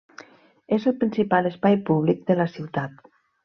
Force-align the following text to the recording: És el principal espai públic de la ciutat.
És 0.77 0.87
el 0.91 0.95
principal 1.03 1.51
espai 1.51 1.79
públic 1.91 2.27
de 2.33 2.41
la 2.41 2.49
ciutat. 2.59 3.09